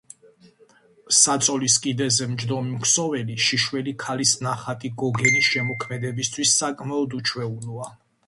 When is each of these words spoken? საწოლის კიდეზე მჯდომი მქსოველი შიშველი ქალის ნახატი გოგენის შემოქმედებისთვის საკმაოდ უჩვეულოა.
საწოლის 1.17 1.75
კიდეზე 1.81 2.27
მჯდომი 2.31 2.71
მქსოველი 2.77 3.35
შიშველი 3.47 3.93
ქალის 4.05 4.33
ნახატი 4.47 4.93
გოგენის 5.03 5.51
შემოქმედებისთვის 5.53 6.57
საკმაოდ 6.63 7.17
უჩვეულოა. 7.21 7.93